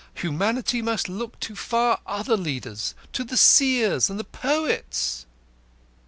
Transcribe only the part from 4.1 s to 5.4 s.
the poets!"